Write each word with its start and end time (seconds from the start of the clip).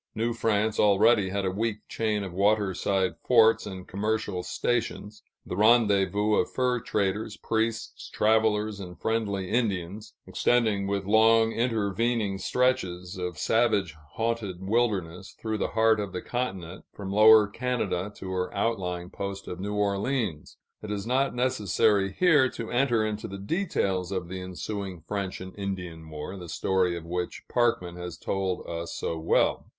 New 0.15 0.33
France 0.33 0.79
already 0.79 1.29
had 1.29 1.45
a 1.45 1.51
weak 1.51 1.87
chain 1.87 2.23
of 2.23 2.33
waterside 2.33 3.11
forts 3.23 3.67
and 3.67 3.87
commercial 3.87 4.41
stations, 4.41 5.21
the 5.45 5.55
rendezvous 5.55 6.33
of 6.37 6.49
fur 6.49 6.79
traders, 6.79 7.37
priests, 7.37 8.09
travelers, 8.09 8.79
and 8.79 8.99
friendly 8.99 9.47
Indians, 9.51 10.15
extending, 10.25 10.87
with 10.87 11.05
long 11.05 11.51
intervening 11.51 12.39
stretches 12.39 13.15
of 13.15 13.37
savage 13.37 13.93
haunted 14.13 14.55
wilderness, 14.67 15.35
through 15.39 15.59
the 15.59 15.67
heart 15.77 15.99
of 15.99 16.13
the 16.13 16.21
continent, 16.23 16.83
from 16.91 17.11
Lower 17.13 17.47
Canada 17.47 18.11
to 18.15 18.31
her 18.31 18.51
outlying 18.55 19.11
post 19.11 19.47
of 19.47 19.59
New 19.59 19.75
Orleans. 19.75 20.57
It 20.81 20.89
is 20.89 21.05
not 21.05 21.35
necessary 21.35 22.11
here 22.11 22.49
to 22.49 22.71
enter 22.71 23.05
into 23.05 23.27
the 23.27 23.37
details 23.37 24.11
of 24.11 24.29
the 24.29 24.41
ensuing 24.41 25.01
French 25.01 25.39
and 25.39 25.55
Indian 25.55 26.09
War, 26.09 26.37
the 26.37 26.49
story 26.49 26.95
of 26.97 27.05
which 27.05 27.43
Parkman 27.47 27.97
has 27.97 28.17
told 28.17 28.65
us 28.67 28.95
so 28.95 29.19
well. 29.19 29.67